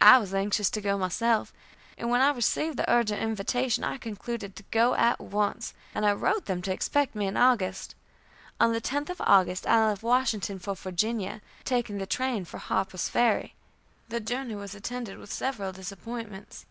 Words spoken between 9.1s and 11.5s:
of August I left Washington for Virginia,